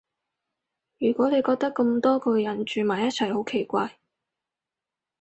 [0.97, 3.99] 如果你覺得咁多個人住埋一齊好奇怪